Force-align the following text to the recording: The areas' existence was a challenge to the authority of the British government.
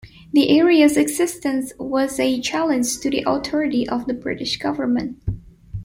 The 0.33 0.49
areas' 0.57 0.97
existence 0.97 1.73
was 1.77 2.19
a 2.19 2.41
challenge 2.41 2.99
to 3.01 3.11
the 3.11 3.23
authority 3.27 3.87
of 3.87 4.07
the 4.07 4.15
British 4.15 4.57
government. 4.57 5.19